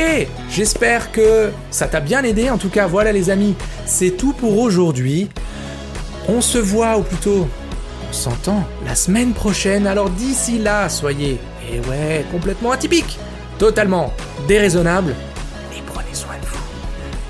j'espère 0.50 1.12
que 1.12 1.50
ça 1.70 1.86
t'a 1.86 2.00
bien 2.00 2.24
aidé. 2.24 2.50
En 2.50 2.58
tout 2.58 2.70
cas, 2.70 2.86
voilà 2.86 3.12
les 3.12 3.30
amis, 3.30 3.54
c'est 3.86 4.16
tout 4.16 4.32
pour 4.32 4.58
aujourd'hui. 4.58 5.28
On 6.28 6.40
se 6.40 6.58
voit, 6.58 6.98
ou 6.98 7.02
plutôt, 7.02 7.48
on 8.08 8.12
s'entend 8.12 8.64
la 8.84 8.94
semaine 8.94 9.32
prochaine. 9.32 9.86
Alors 9.86 10.10
d'ici 10.10 10.58
là, 10.58 10.88
soyez, 10.88 11.38
eh 11.72 12.24
complètement 12.32 12.72
atypique, 12.72 13.18
totalement 13.58 14.12
déraisonnable 14.48 15.14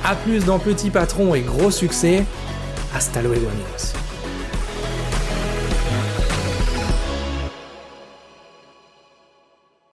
a 0.04 0.14
plus 0.14 0.44
dans 0.44 0.58
Petit 0.58 0.90
Patron 0.90 1.34
et 1.34 1.42
gros 1.42 1.70
succès. 1.70 2.24
Hasta 2.94 3.22
luego 3.22 3.48
amigos. 3.48 3.99